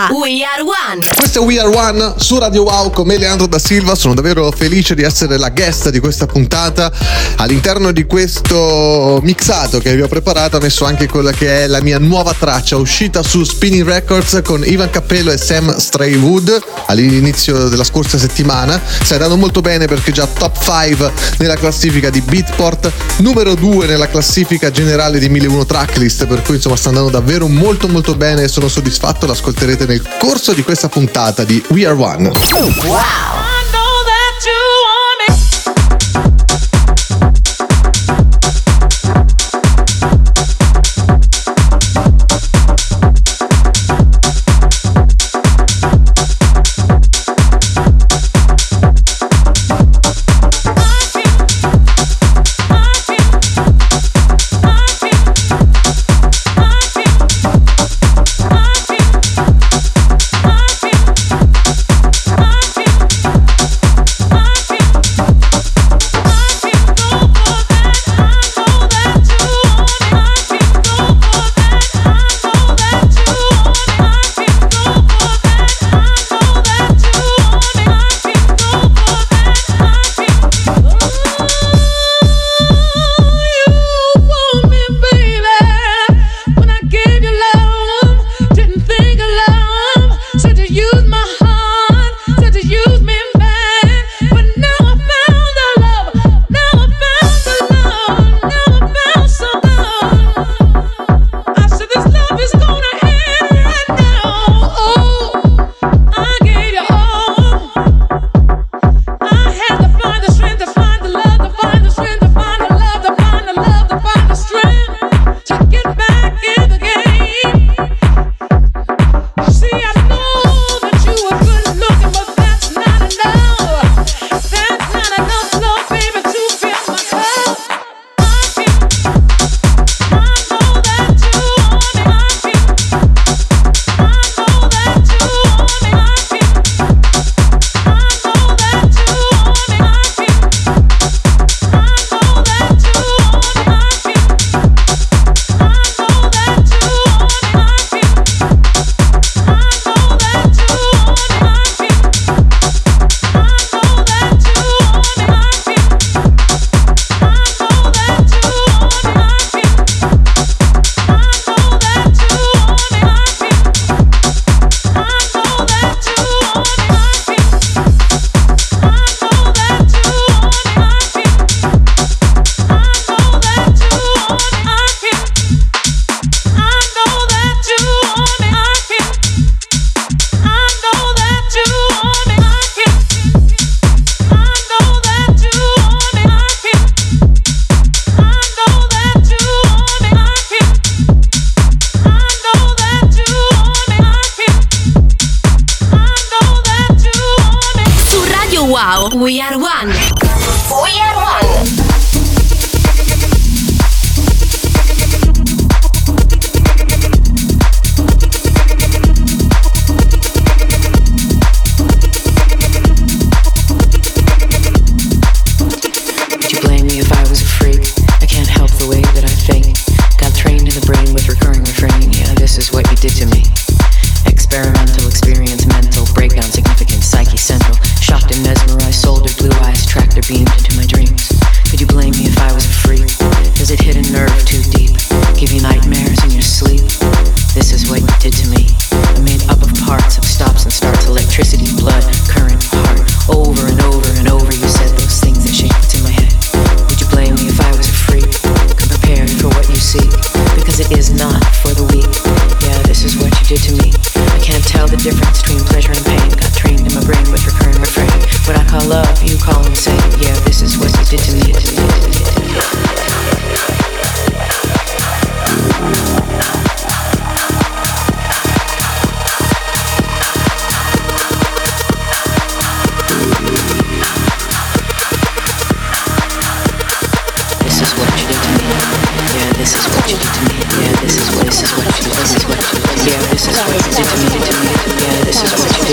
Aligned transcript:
a 0.00 0.08
We 0.12 0.42
Are 0.42 0.62
One. 0.62 1.04
Questo 1.14 1.42
è 1.42 1.44
We 1.44 1.58
Are 1.58 1.68
One 1.68 2.14
su 2.16 2.38
Radio 2.38 2.62
Wow 2.62 2.90
con 2.90 3.06
me 3.06 3.18
Leandro 3.18 3.46
da 3.46 3.58
Silva. 3.58 3.94
Sono 3.94 4.14
davvero 4.14 4.50
felice 4.50 4.94
di 4.94 5.02
essere 5.02 5.36
la 5.36 5.50
guest 5.50 5.90
di 5.90 5.98
questa 5.98 6.26
puntata. 6.26 6.90
All'interno 7.36 7.92
di 7.92 8.06
questo 8.06 9.20
mixato 9.22 9.78
che 9.78 9.94
vi 9.94 10.00
ho 10.00 10.08
preparato 10.08 10.56
ho 10.56 10.60
messo 10.60 10.84
anche 10.84 11.06
quella 11.06 11.32
che 11.32 11.64
è 11.64 11.66
la 11.66 11.82
mia 11.82 11.98
nuova 11.98 12.34
traccia 12.38 12.76
uscita 12.76 13.22
su 13.22 13.44
Spinning 13.44 13.86
Records 13.86 14.40
con 14.42 14.62
Ivan 14.64 14.90
Cappello 14.90 15.32
e 15.32 15.36
Sam 15.36 15.76
Straywood 15.76 16.62
all'inizio 16.86 17.68
della 17.68 17.84
scorsa 17.84 18.16
settimana. 18.16 18.80
Stai 18.82 19.16
andando 19.16 19.36
molto 19.36 19.60
bene 19.60 19.86
perché 19.86 20.12
già 20.12 20.26
top 20.26 20.58
5 20.62 21.12
nella 21.38 21.56
classifica 21.56 22.08
di 22.08 22.20
Beatport, 22.20 22.90
numero 23.18 23.54
2 23.54 23.86
nella 23.86 24.08
classifica 24.08 24.70
generale 24.70 25.18
di 25.18 25.28
1001 25.28 25.66
Tracklist, 25.66 26.26
per 26.26 26.42
cui 26.42 26.54
insomma 26.54 26.76
sta 26.76 26.88
andando 26.88 27.10
davvero 27.10 27.48
molto 27.48 27.88
molto 27.88 28.14
bene 28.14 28.44
e 28.44 28.48
sono 28.48 28.68
soddisfatto, 28.68 29.26
l'ascolterete 29.26 29.88
nel 29.90 30.06
corso 30.20 30.52
di 30.52 30.62
questa 30.62 30.88
puntata 30.88 31.42
di 31.42 31.60
We 31.70 31.84
Are 31.84 31.96
One. 31.96 32.28
Wow! 32.28 33.40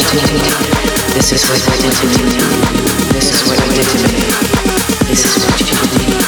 to 0.07 0.15
me. 0.15 0.39
This 1.15 1.33
is 1.33 1.43
what 1.49 1.59
you 1.67 1.75
did 1.81 1.91
to 1.91 2.05
me. 2.07 2.37
This 3.11 3.31
is 3.33 3.47
what 3.47 3.59
you 3.65 3.73
did 3.73 3.87
to 3.87 3.97
me. 4.07 4.23
This 5.07 5.25
is 5.25 5.43
what 5.43 5.59
you 5.59 5.65
did 5.65 5.89
to 5.91 6.21
me. 6.21 6.26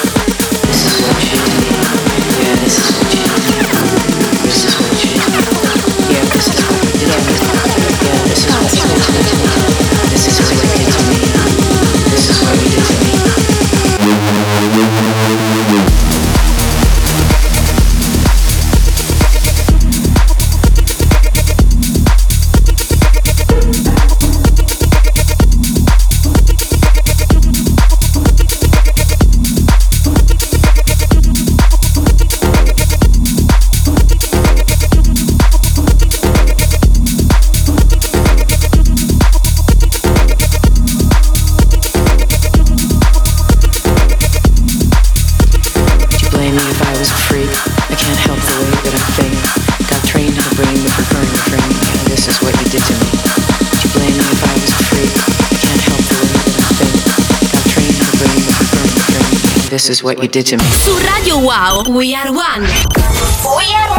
Is 59.89 60.03
what 60.03 60.21
you 60.21 60.27
did 60.27 60.45
to 60.45 60.57
me. 60.57 60.63
Su 60.63 60.91
Radio 60.97 61.39
Wow, 61.39 61.83
We 61.89 62.13
Are 62.15 62.31
One. 62.31 62.61
We 62.61 63.65
Are 63.73 63.89
One. 63.89 63.98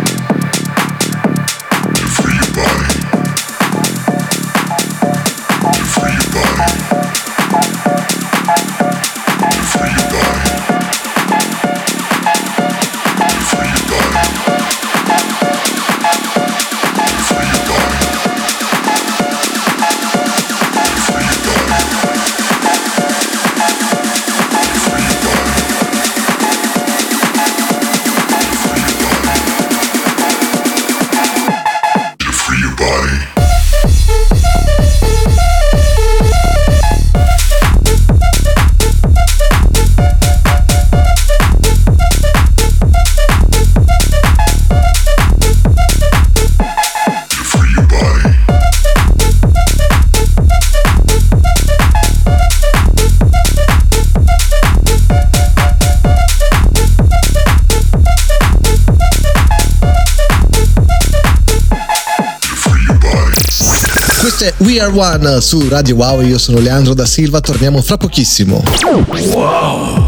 Are 64.81 64.91
One 64.91 65.41
su 65.41 65.69
Radio 65.69 65.95
Wow, 65.95 66.21
io 66.21 66.39
sono 66.39 66.57
Leandro 66.57 66.95
da 66.95 67.05
Silva, 67.05 67.39
torniamo 67.39 67.83
fra 67.83 67.97
pochissimo. 67.97 68.63
Wow! 68.81 70.00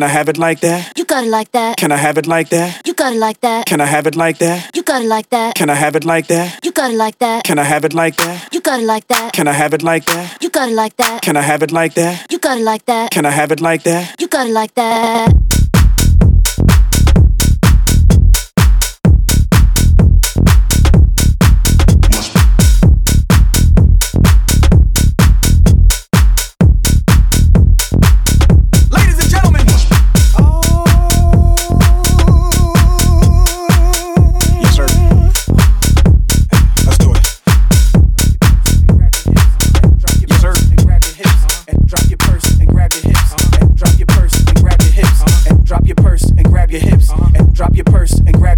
Can 0.00 0.08
I 0.08 0.12
have 0.12 0.30
it 0.30 0.38
like 0.38 0.60
that? 0.60 0.96
You 0.96 1.04
got 1.04 1.24
it 1.24 1.28
like 1.28 1.52
that. 1.52 1.76
Can 1.76 1.92
I 1.92 1.98
have 1.98 2.16
it 2.16 2.26
like 2.26 2.48
that? 2.48 2.80
You 2.86 2.94
got 2.94 3.12
it 3.12 3.18
like 3.18 3.38
that. 3.42 3.66
Can 3.66 3.82
I 3.82 3.84
have 3.84 4.06
it 4.06 4.16
like 4.16 4.38
that? 4.38 4.74
You 4.74 4.82
got 4.82 5.02
it 5.02 5.08
like 5.08 5.28
that. 5.28 5.56
Can 5.56 5.68
I 5.68 5.74
have 5.74 5.94
it 5.94 6.06
like 6.06 6.28
that? 6.28 6.64
You 6.64 6.72
got 6.72 6.90
it 6.90 6.96
like 6.96 7.18
that. 7.18 7.44
Can 7.44 7.58
I 7.58 7.62
have 7.62 7.84
it 7.84 7.92
like 7.92 8.16
that? 8.16 8.48
You 8.50 8.62
got 8.62 8.80
it 8.80 8.86
like 8.86 9.06
that. 9.08 9.34
Can 9.34 9.46
I 9.46 9.52
have 9.52 9.74
it 9.74 9.82
like 9.82 10.06
that? 10.06 10.42
You 10.42 10.48
got 10.48 10.70
it 10.70 10.74
like 10.74 10.96
that. 10.96 11.20
Can 11.20 11.36
I 11.36 11.42
have 11.42 11.62
it 11.62 11.70
like 11.70 11.92
that? 11.96 12.32
You 12.32 12.38
got 12.38 12.56
it 12.56 12.64
like 12.64 12.86
that. 12.86 13.10
Can 13.10 13.26
I 13.26 13.30
have 13.30 13.52
it 13.52 13.60
like 13.60 13.82
that? 13.82 14.18
You 14.18 14.26
got 14.26 14.46
it 14.46 14.54
like 14.54 14.74
that. 14.76 15.59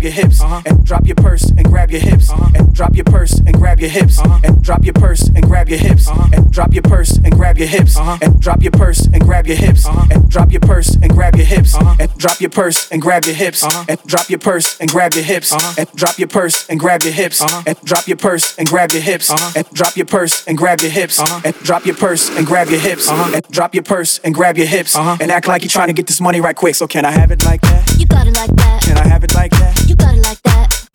Your 0.03 0.13
hips 0.13 0.41
uh-huh. 0.41 0.63
and 0.67 0.85
drop 0.85 1.07
your 1.07 1.17
purse 1.17 1.51
and 1.51 1.65
grab 1.65 1.91
your 1.91 2.01
hips, 2.01 2.31
and 2.31 2.75
drop 2.75 2.95
your 2.95 3.05
purse 3.05 3.39
and 3.41 3.55
grab 3.55 3.81
your 3.81 3.91
hips, 3.91 4.19
and 4.19 4.63
drop 4.63 4.85
your 4.85 4.95
purse 4.95 5.29
and 5.29 5.45
grab 5.45 5.69
your 5.69 5.79
hips, 5.79 6.09
and 6.09 6.51
drop 6.51 6.73
your 6.73 6.83
purse 6.83 7.17
and 7.17 7.35
grab 7.35 7.57
your 7.59 7.69
hips, 7.69 7.97
and 7.99 8.41
drop 8.41 8.63
your 8.63 8.73
purse 8.73 9.07
and 9.07 9.23
grab 9.23 9.47
your 9.47 9.57
hips, 9.57 9.87
and 9.87 10.29
drop 10.29 10.51
your 10.51 10.61
purse 10.61 10.97
and 10.97 11.13
grab 11.13 11.37
your 11.37 11.47
hips, 11.47 11.75
and 11.75 12.11
drop 12.17 12.41
your 12.41 12.51
purse 12.51 12.91
and 12.91 13.01
grab 13.01 13.25
your 13.25 13.35
hips, 13.35 13.63
and 13.89 13.99
drop 14.07 14.29
your 14.31 14.39
purse 14.39 14.81
and 14.81 14.89
grab 14.91 15.13
your 15.13 15.25
hips, 15.25 15.53
and 15.53 15.97
drop 15.97 16.19
your 16.19 16.29
purse 16.29 16.69
and 16.69 16.79
grab 16.81 17.03
your 17.03 17.13
hips, 17.13 17.43
and 17.67 17.77
drop 17.85 18.09
your 18.09 18.17
purse 18.17 18.59
and 18.59 18.69
grab 18.69 18.91
your 18.93 19.03
hips, 19.03 19.31
and 19.55 19.65
drop 19.73 19.97
your 19.97 20.07
purse 20.07 20.47
and 20.47 20.57
grab 20.57 20.81
your 20.81 20.91
hips, 20.91 21.19
and 21.45 21.55
drop 21.63 21.85
your 21.87 21.95
purse 21.95 22.31
and 22.37 22.47
grab 22.47 22.69
your 22.69 22.81
hips, 22.81 23.09
and 23.09 23.43
drop 23.51 23.75
your 23.75 23.85
purse 23.85 24.19
and 24.25 24.35
grab 24.35 24.57
your 24.57 24.67
hips, 24.67 24.97
and 24.97 25.31
act 25.31 25.47
like 25.49 25.63
you're 25.63 25.69
trying 25.69 25.89
to 25.89 25.95
get 25.95 26.07
this 26.07 26.21
money 26.21 26.41
right 26.41 26.57
quick. 26.57 26.75
So 26.75 26.87
can 26.87 27.05
I 27.05 27.11
have 27.11 27.31
it 27.31 27.45
like 27.45 27.61
that? 27.63 27.97
You 27.99 28.07
got 28.07 28.27
it 28.27 28.35
like 28.35 28.51
that. 28.57 28.83
Can 28.83 28.99
I 28.99 29.07
have 29.07 29.25
it 29.25 29.35
like 29.35 29.53
that? 29.53 29.92
You 29.93 29.97
got 29.97 30.15
it 30.17 30.23
like 30.23 30.43
that. 30.45 30.89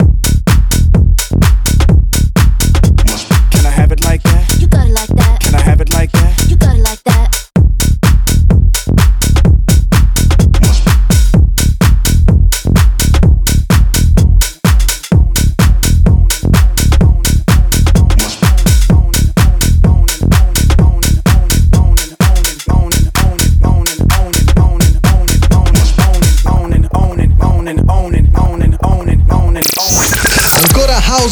Can 3.52 3.64
I 3.64 3.70
have 3.70 3.92
it 3.92 4.02
like 4.02 4.24
that? 4.24 4.56
You 4.58 4.66
got 4.66 4.88
it 4.88 4.92
like 4.92 5.08
that. 5.10 5.38
Can 5.40 5.54
I 5.54 5.60
have 5.60 5.80
it 5.80 5.92
like 5.92 6.10
that? 6.10 6.46
You 6.48 6.56
got 6.56 6.74
it 6.74 6.82
like 6.82 6.97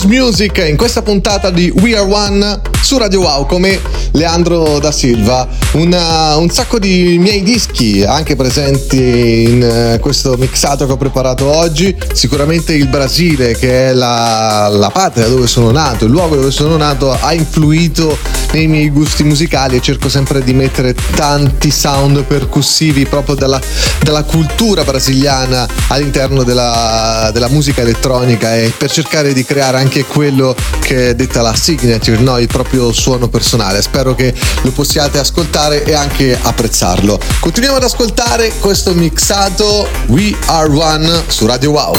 music 0.06 0.64
in 0.68 0.76
questa 0.76 1.02
puntata 1.02 1.50
di 1.50 1.72
We 1.80 1.96
Are 1.96 2.10
One 2.10 2.60
su 2.80 2.98
Radio 2.98 3.20
Wow 3.20 3.46
come 3.46 3.80
Leandro 4.12 4.78
da 4.78 4.92
Silva. 4.92 5.46
Una- 5.72 6.36
un 6.36 6.48
sacco 6.48 6.78
di 6.78 7.18
miei 7.18 7.42
dischi 7.42 8.04
anche 8.04 8.36
presenti 8.36 9.44
in 9.48 9.62
eh, 9.62 9.98
questo 10.00 10.36
mixato 10.36 10.86
che 10.86 10.92
ho 10.92 10.96
preparato 10.96 11.46
oggi. 11.46 11.94
Sicuramente 12.12 12.75
il 12.75 12.88
Brasile, 12.88 13.56
che 13.56 13.88
è 13.88 13.92
la, 13.92 14.68
la 14.70 14.90
patria 14.90 15.26
dove 15.26 15.46
sono 15.46 15.70
nato, 15.70 16.04
il 16.04 16.10
luogo 16.10 16.36
dove 16.36 16.50
sono 16.50 16.76
nato, 16.76 17.12
ha 17.12 17.32
influito 17.32 18.16
nei 18.52 18.68
miei 18.68 18.90
gusti 18.90 19.25
musicali 19.25 19.76
e 19.76 19.80
cerco 19.80 20.08
sempre 20.08 20.42
di 20.42 20.54
mettere 20.54 20.94
tanti 21.14 21.70
sound 21.70 22.22
percussivi 22.22 23.04
proprio 23.04 23.34
dalla, 23.34 23.60
dalla 24.00 24.22
cultura 24.22 24.84
brasiliana 24.84 25.66
all'interno 25.88 26.42
della, 26.42 27.30
della 27.32 27.48
musica 27.48 27.82
elettronica 27.82 28.56
e 28.56 28.72
per 28.76 28.90
cercare 28.90 29.32
di 29.32 29.44
creare 29.44 29.78
anche 29.78 29.95
quello 30.04 30.54
che 30.80 31.10
è 31.10 31.14
detta 31.14 31.42
la 31.42 31.54
signature, 31.54 32.16
no? 32.18 32.38
il 32.38 32.48
proprio 32.48 32.92
suono 32.92 33.28
personale. 33.28 33.82
Spero 33.82 34.14
che 34.14 34.32
lo 34.62 34.70
possiate 34.70 35.18
ascoltare 35.18 35.84
e 35.84 35.94
anche 35.94 36.38
apprezzarlo. 36.40 37.18
Continuiamo 37.40 37.78
ad 37.78 37.84
ascoltare 37.84 38.52
questo 38.60 38.94
mixato 38.94 39.88
We 40.06 40.34
Are 40.46 40.68
One 40.68 41.24
su 41.28 41.46
Radio 41.46 41.70
Wow. 41.70 41.94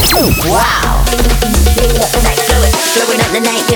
Blowing 2.97 3.19
up 3.19 3.31
the 3.31 3.39
night, 3.39 3.67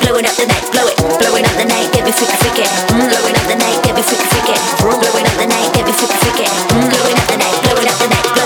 blowing 0.00 0.26
up 0.26 0.36
the 0.36 0.44
night, 0.44 0.60
blowing 0.70 1.00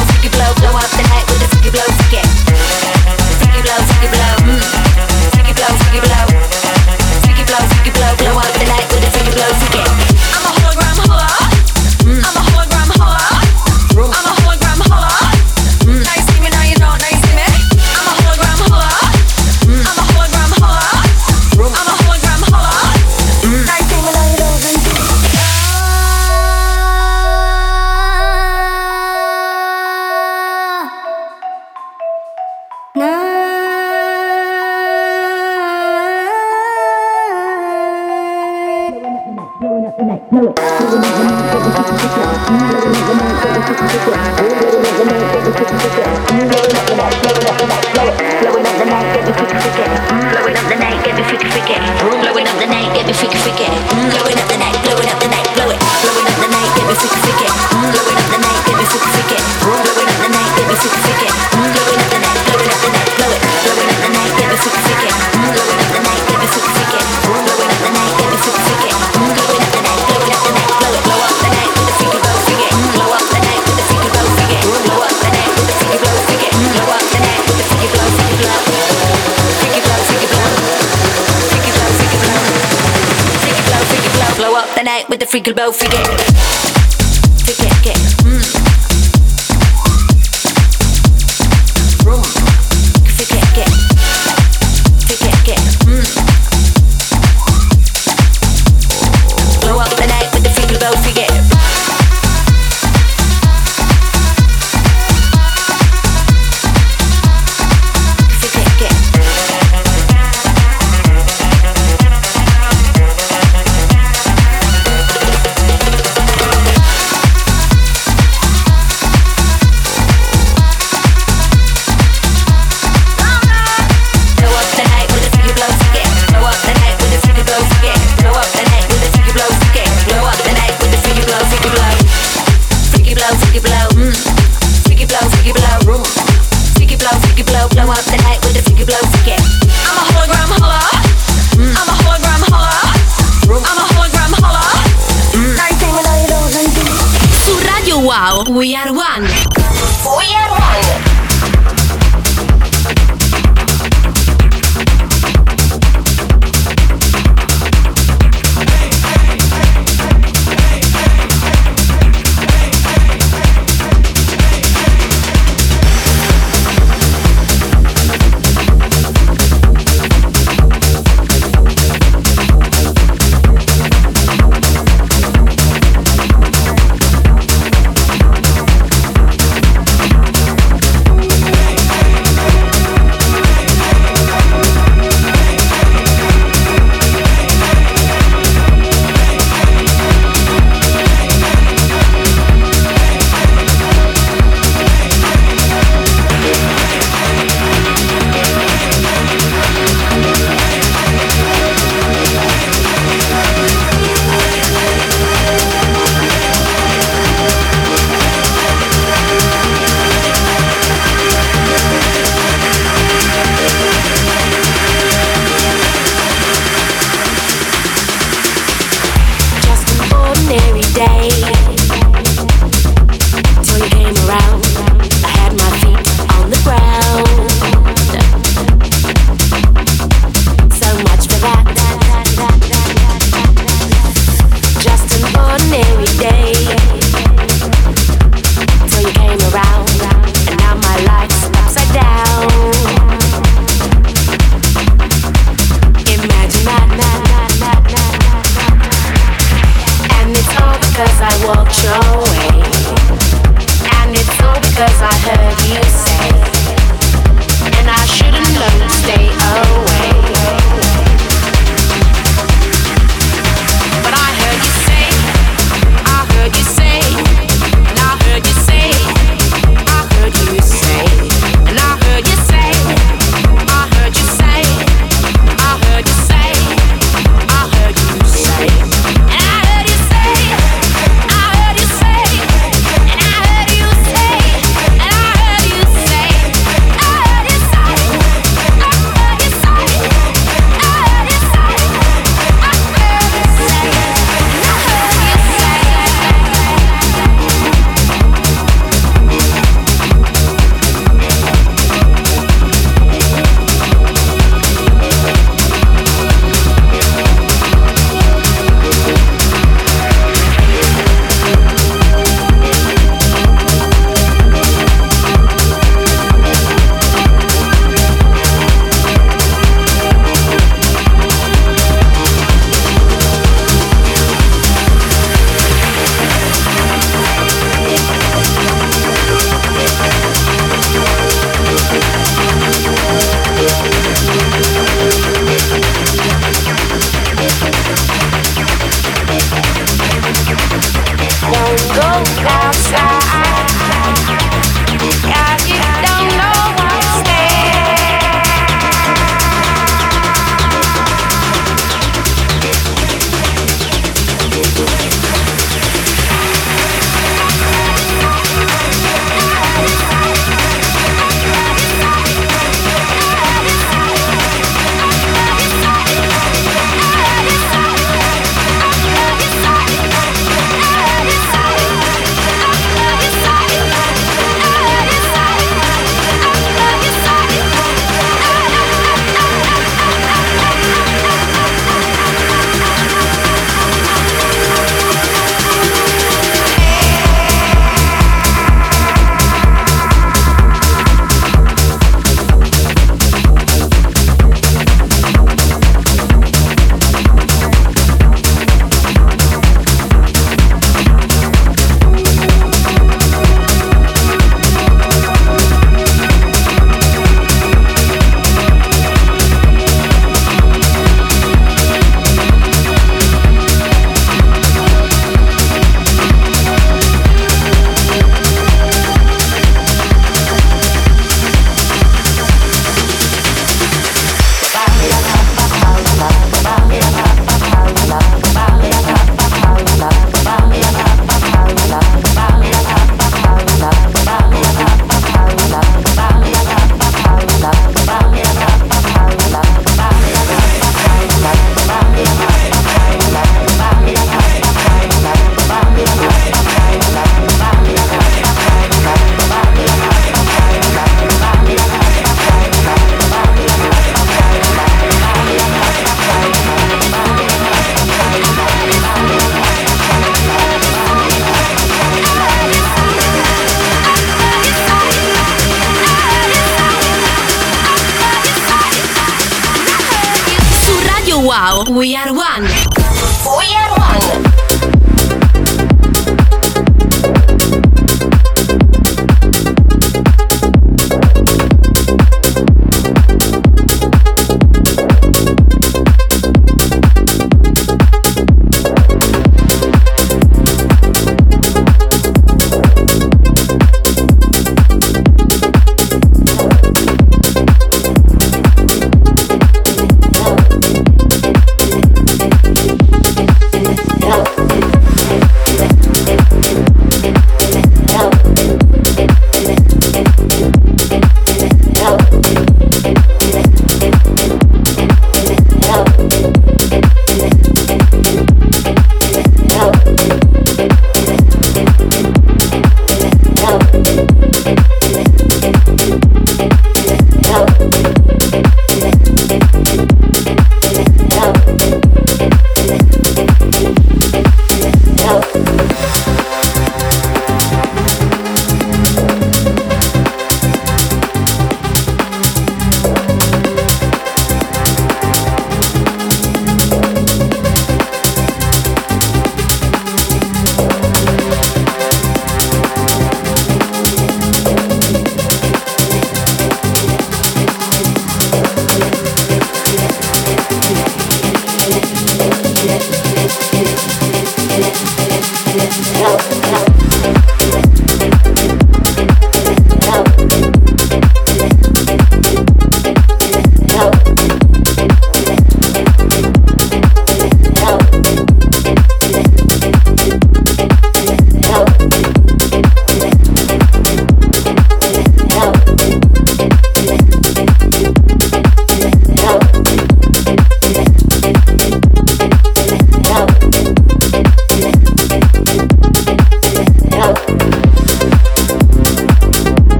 flow. 0.00 0.33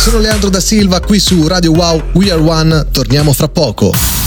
Sono 0.00 0.18
Leandro 0.18 0.48
da 0.48 0.60
Silva 0.60 0.98
qui 1.00 1.20
su 1.20 1.46
Radio 1.46 1.72
Wow 1.72 2.02
We 2.14 2.32
Are 2.32 2.40
One, 2.40 2.86
torniamo 2.90 3.34
fra 3.34 3.48
poco. 3.48 4.19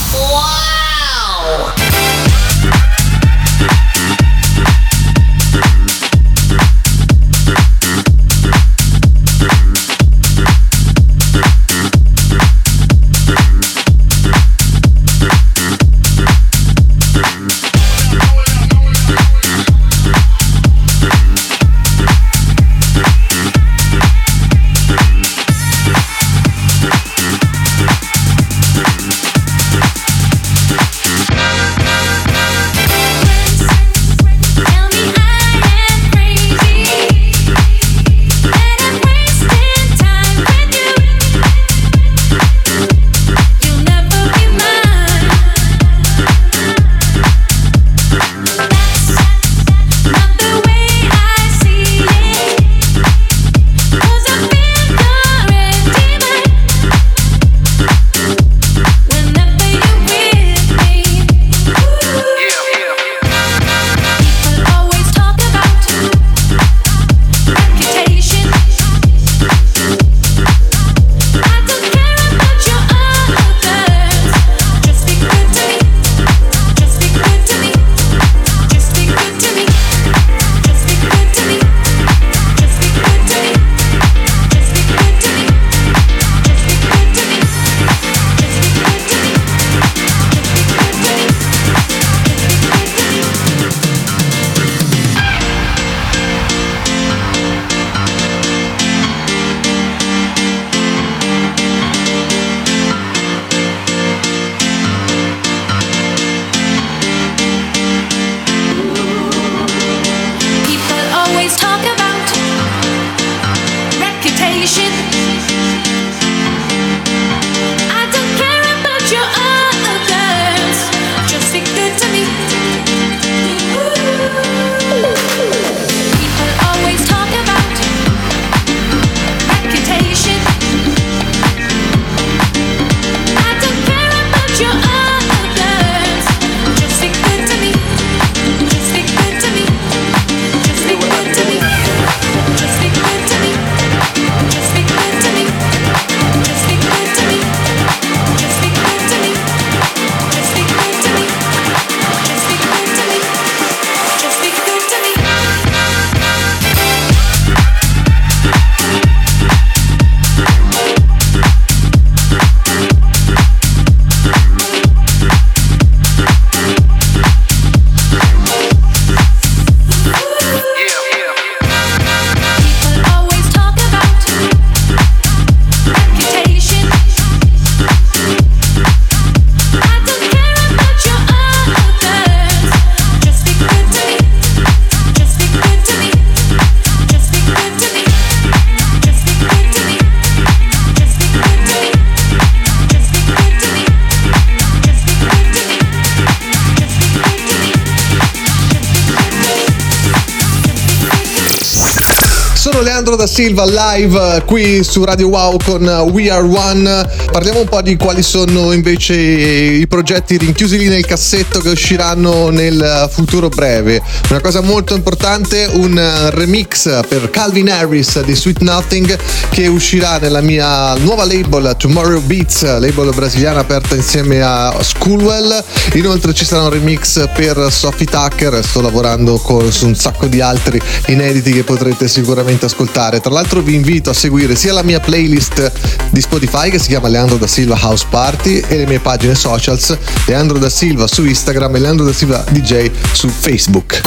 Silva 203.34 203.66
live 203.66 204.36
eh, 204.36 204.44
qui 204.44 204.84
su 204.84 205.04
Radio 205.04 205.28
Wow 205.30 205.58
con 205.66 205.84
eh, 205.84 206.02
We 206.12 206.30
Are 206.30 206.44
One. 206.44 207.10
Parliamo 207.32 207.62
un 207.62 207.68
po' 207.68 207.82
di 207.82 207.98
quali 207.98 208.22
sono 208.22 208.72
invece 208.74 209.16
i 209.16 209.88
progetti 209.88 210.38
rinchiusi 210.38 210.78
lì 210.78 210.88
nel 210.88 211.04
cassetto 211.04 211.60
che 211.60 211.70
usciranno 211.70 212.52
nel 212.52 212.80
eh, 212.80 213.10
futuro 213.12 213.50
breve. 213.50 214.00
Una 214.30 214.40
cosa 214.40 214.62
molto 214.62 214.94
importante, 214.94 215.68
un 215.74 216.00
remix 216.30 217.08
per 217.08 217.32
Calvin 217.32 217.72
Harris 217.72 218.22
di 218.22 218.36
Sweet 218.36 218.60
Nothing 218.60 219.18
che 219.50 219.66
uscirà 219.66 220.20
nella 220.20 220.42
mia 220.42 220.94
nuova 220.98 221.26
label 221.26 221.76
Tomorrow 221.76 222.22
Beats, 222.22 222.62
label 222.62 223.16
brasiliana 223.16 223.62
aperta 223.62 223.96
insieme 223.96 224.44
a 224.44 224.76
Schoolwell. 224.80 225.64
Inoltre 225.94 226.36
ci 226.36 226.46
sarà 226.46 226.66
un 226.66 226.70
remix 226.70 227.28
per 227.34 227.70
Sophie 227.72 228.06
Tucker, 228.06 228.64
sto 228.64 228.82
lavorando 228.82 229.38
con- 229.38 229.72
su 229.72 229.88
un 229.88 229.96
sacco 229.96 230.28
di 230.28 230.40
altri 230.40 230.80
inediti 231.08 231.52
che 231.52 231.64
potrete 231.64 232.08
sicuramente 232.08 232.66
ascoltare. 232.66 233.22
Tra 233.24 233.32
l'altro 233.32 233.62
vi 233.62 233.74
invito 233.74 234.10
a 234.10 234.14
seguire 234.14 234.54
sia 234.54 234.74
la 234.74 234.84
mia 234.84 235.00
playlist 235.00 235.72
di 236.10 236.20
Spotify 236.20 236.70
che 236.70 236.78
si 236.78 236.90
chiama 236.90 237.08
Leandro 237.08 237.38
da 237.38 237.48
Silva 237.48 237.80
House 237.82 238.06
Party 238.10 238.62
e 238.68 238.76
le 238.76 238.86
mie 238.86 239.00
pagine 239.00 239.34
socials 239.34 239.98
Leandro 240.26 240.58
da 240.58 240.70
Silva 240.70 241.08
su 241.08 241.24
Instagram 241.24 241.74
e 241.74 241.80
Leandro 241.80 242.06
da 242.06 242.12
Silva 242.12 242.44
DJ 242.50 242.92
su 243.14 243.30
Facebook. 243.30 244.02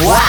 Wow, 0.00 0.20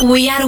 We 0.00 0.28
are 0.30 0.41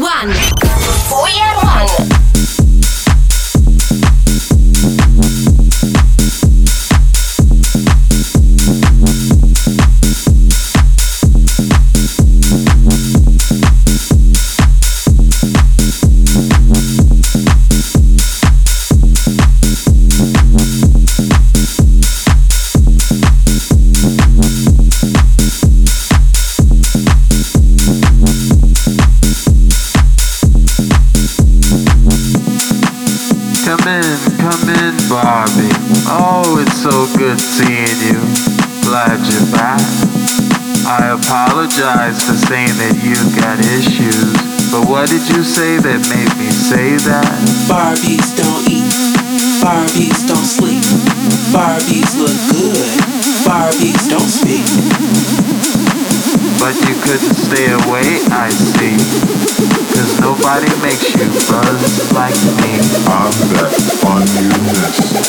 makes 60.94 61.14
you 61.14 61.26
buzz 61.50 62.12
like 62.12 62.34
me. 62.62 62.78
I'm 63.06 63.32
that 63.50 63.72
fun 64.00 64.26
you 64.38 64.48
miss. 64.64 65.24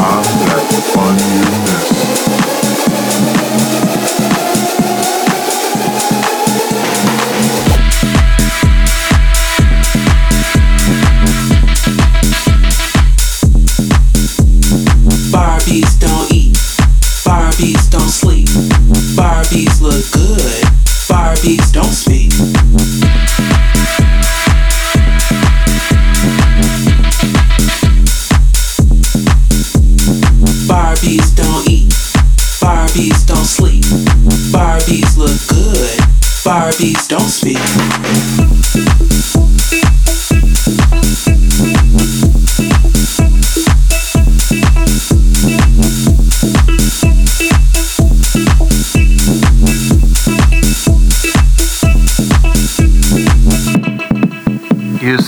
I'm 0.00 0.24
that 0.48 0.66
fun 0.92 1.18
you 1.18 1.46
miss. 1.64 2.37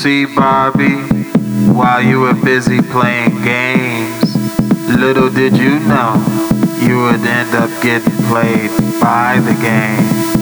see 0.01 0.25
Barbie 0.25 1.03
while 1.75 2.01
you 2.01 2.21
were 2.21 2.33
busy 2.33 2.81
playing 2.81 3.43
games. 3.43 4.35
Little 4.89 5.29
did 5.29 5.55
you 5.55 5.79
know 5.81 6.15
you 6.81 7.03
would 7.03 7.21
end 7.21 7.55
up 7.55 7.69
getting 7.83 8.17
played 8.25 8.71
by 8.99 9.39
the 9.41 9.53
game. 9.61 10.39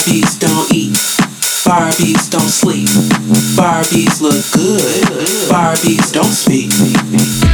Barbies 0.00 0.38
don't 0.38 0.72
eat. 0.72 0.94
Barbies 1.68 2.30
don't 2.30 2.40
sleep. 2.40 2.88
Barbies 3.54 4.22
look 4.22 4.50
good. 4.54 5.04
Barbies 5.50 6.10
don't 6.10 6.24
speak. 6.24 7.49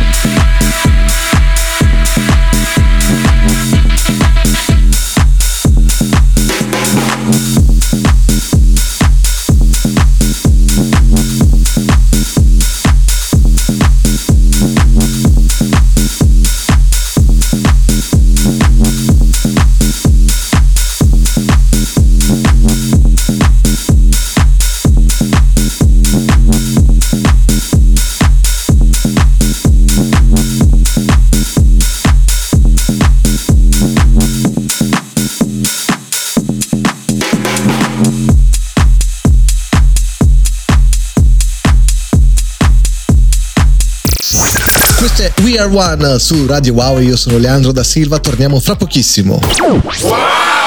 We 45.56 45.62
One 45.62 46.18
su 46.18 46.46
Radio 46.46 46.74
Wow. 46.74 46.98
Io 46.98 47.16
sono 47.16 47.38
Leandro 47.38 47.72
da 47.72 47.82
Silva. 47.82 48.18
Torniamo 48.18 48.60
fra 48.60 48.76
pochissimo. 48.76 49.40
Hey 49.58 50.65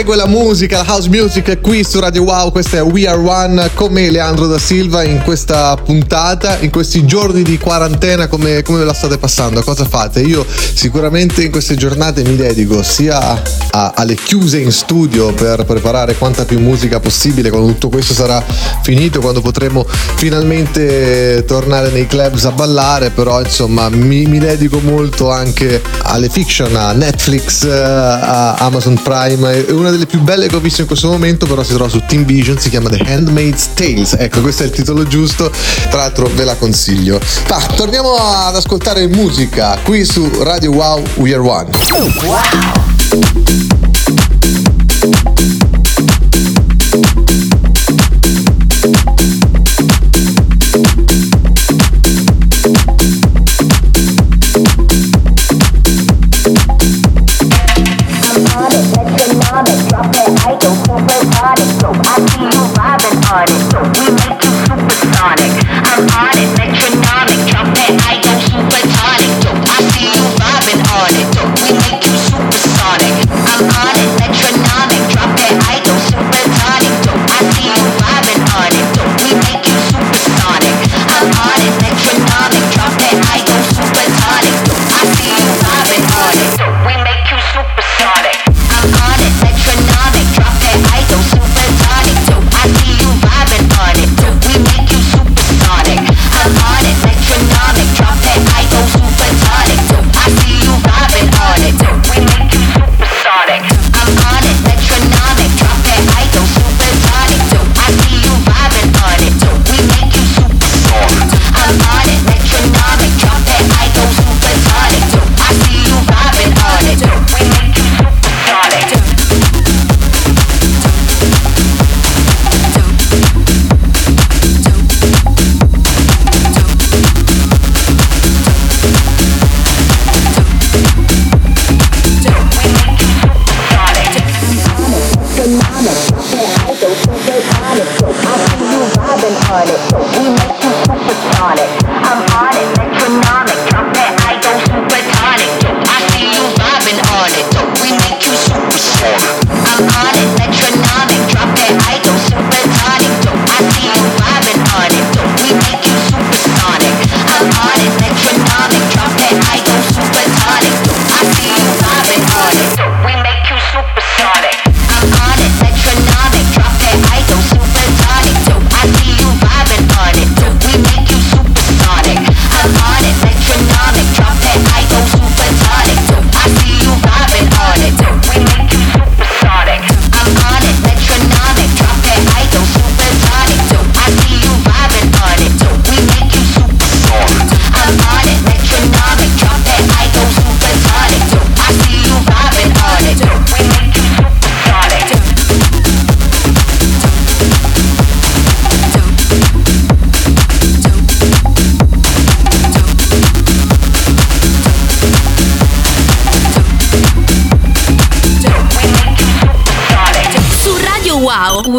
Prosegue 0.00 0.16
la 0.16 0.26
musica, 0.30 0.78
la 0.78 0.84
house 0.86 1.10
music 1.10 1.60
qui 1.60 1.84
su 1.84 2.00
Radio 2.00 2.22
Wow. 2.22 2.52
Questa 2.52 2.78
è 2.78 2.82
We 2.82 3.06
Are 3.06 3.18
One 3.18 3.70
con 3.74 3.92
me, 3.92 4.10
Leandro 4.10 4.46
da 4.46 4.58
Silva, 4.58 5.02
in 5.02 5.20
questa 5.22 5.76
puntata, 5.76 6.56
in 6.60 6.70
questi 6.70 7.04
giorni 7.04 7.42
di 7.42 7.58
quarantena. 7.58 8.26
Come, 8.26 8.62
come 8.62 8.78
ve 8.78 8.84
la 8.84 8.94
state 8.94 9.18
passando? 9.18 9.62
Cosa 9.62 9.84
fate? 9.84 10.22
Io 10.22 10.46
sicuramente 10.48 11.44
in 11.44 11.50
queste 11.50 11.74
giornate 11.74 12.22
mi 12.22 12.34
dedico 12.34 12.82
sia 12.82 13.42
a- 13.72 13.92
alle 13.94 14.14
chiuse 14.14 14.58
in 14.58 14.72
studio 14.72 15.34
per 15.34 15.64
preparare 15.66 16.16
quanta 16.16 16.46
più 16.46 16.60
musica 16.60 16.98
possibile 16.98 17.50
quando 17.50 17.68
tutto 17.72 17.90
questo 17.90 18.14
sarà 18.14 18.42
finito, 18.82 19.20
quando 19.20 19.42
potremo 19.42 19.84
finalmente 20.14 21.44
tornare 21.46 21.90
nei 21.90 22.06
clubs 22.06 22.46
a 22.46 22.52
ballare. 22.52 23.10
Però 23.10 23.38
insomma 23.42 23.90
mi, 23.90 24.24
mi 24.24 24.38
dedico 24.38 24.80
molto 24.80 25.30
anche 25.30 25.82
alle 26.04 26.30
fiction, 26.30 26.74
a 26.74 26.92
Netflix, 26.92 27.64
eh, 27.64 27.70
a 27.70 28.54
Amazon 28.54 28.98
Prime. 29.02 29.66
E 29.66 29.72
una 29.72 29.88
delle 29.90 30.06
più 30.06 30.20
belle 30.20 30.48
che 30.48 30.56
ho 30.56 30.60
visto 30.60 30.80
in 30.80 30.86
questo 30.86 31.08
momento, 31.08 31.46
però 31.46 31.62
si 31.62 31.74
trova 31.74 31.88
su 31.88 32.02
Team 32.06 32.24
Vision, 32.24 32.58
si 32.58 32.70
chiama 32.70 32.88
The 32.88 33.02
Handmaid's 33.06 33.70
Tales. 33.74 34.16
Ecco, 34.18 34.40
questo 34.40 34.62
è 34.62 34.66
il 34.66 34.72
titolo 34.72 35.06
giusto. 35.06 35.50
Tra 35.88 35.98
l'altro 35.98 36.30
ve 36.34 36.44
la 36.44 36.56
consiglio. 36.56 37.20
Ma 37.48 37.58
torniamo 37.74 38.14
ad 38.14 38.56
ascoltare 38.56 39.06
musica 39.06 39.78
qui 39.82 40.04
su 40.04 40.28
Radio 40.42 40.72
Wow 40.72 41.02
We 41.16 41.34
Are 41.34 41.42
One. 41.42 41.68
Supersonic. 41.80 43.79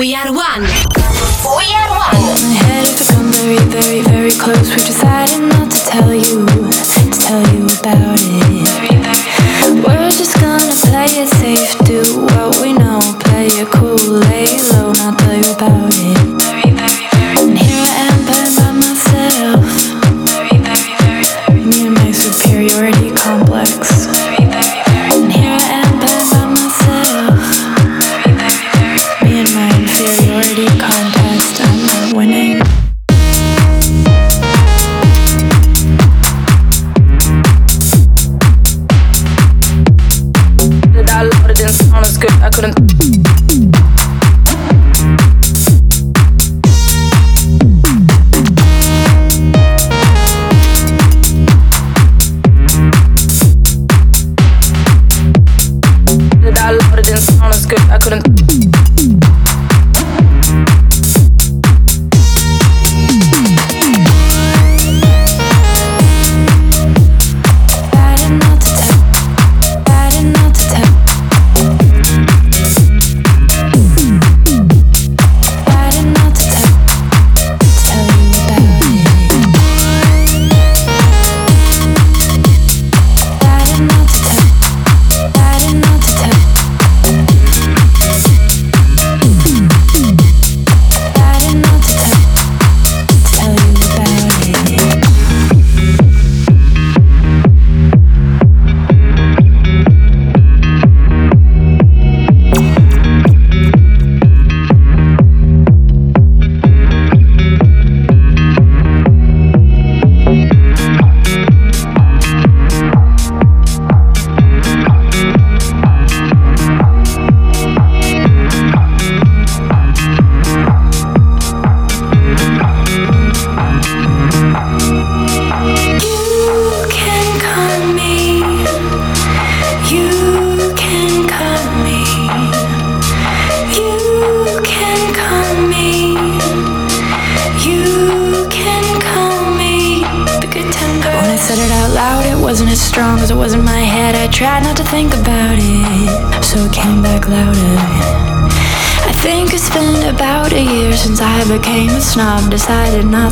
We 0.01 0.15
are 0.15 0.33
one. 0.33 0.63
We 0.63 1.75
are 1.75 1.89
one. 1.91 2.11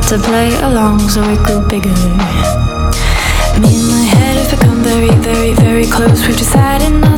to 0.10 0.18
play 0.18 0.50
along, 0.62 0.98
so 1.08 1.22
it 1.22 1.38
grew 1.46 1.62
bigger. 1.68 1.94
Me 3.62 3.78
and 3.78 3.88
my 3.92 4.02
head 4.02 4.38
have 4.38 4.60
become 4.60 4.82
very, 4.82 5.12
very, 5.22 5.54
very 5.54 5.86
close. 5.86 6.26
We've 6.26 6.36
decided. 6.36 7.09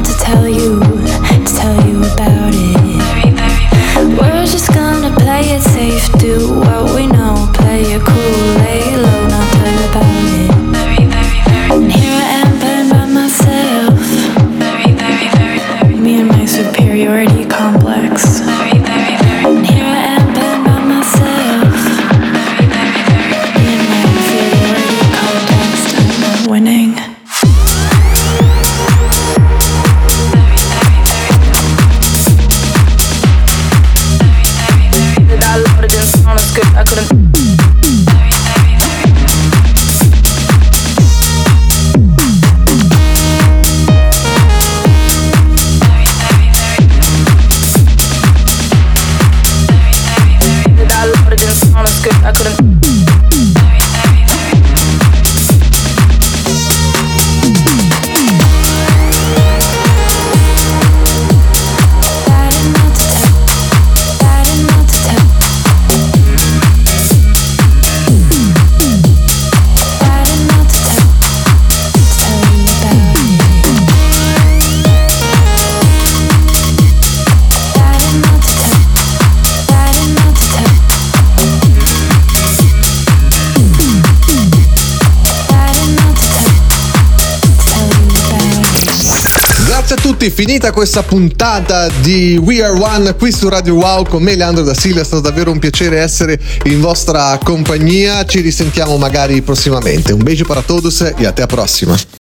Finita 90.42 90.72
questa 90.72 91.04
puntata 91.04 91.88
di 92.02 92.36
We 92.36 92.64
Are 92.64 92.76
One 92.76 93.14
qui 93.14 93.32
su 93.32 93.48
Radio 93.48 93.76
Wow 93.76 94.08
con 94.08 94.24
me 94.24 94.36
Leandro 94.36 94.64
da 94.64 94.74
Silva, 94.74 95.02
è 95.02 95.04
stato 95.04 95.22
davvero 95.22 95.52
un 95.52 95.60
piacere 95.60 96.00
essere 96.00 96.40
in 96.64 96.82
vostra 96.82 97.38
compagnia, 97.44 98.26
ci 98.26 98.40
risentiamo 98.40 98.98
magari 98.98 99.44
prossimamente. 99.44 100.14
Un 100.14 100.24
bacio 100.24 100.46
para 100.46 100.64
todos 100.64 101.00
e 101.16 101.28
a 101.28 101.32
te 101.32 101.44
a 101.44 101.46
prossima. 101.46 101.96